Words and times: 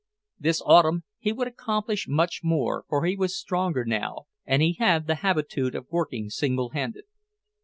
This 0.39 0.63
autumn 0.65 1.03
he 1.19 1.31
would 1.31 1.47
accomplish 1.47 2.07
much 2.07 2.41
more, 2.43 2.85
for 2.89 3.05
he 3.05 3.15
was 3.15 3.37
stronger 3.37 3.85
now, 3.85 4.23
and 4.47 4.63
he 4.63 4.73
had 4.79 5.05
the 5.05 5.13
habitude 5.21 5.75
of 5.75 5.85
working 5.91 6.31
single 6.31 6.69
handed. 6.71 7.03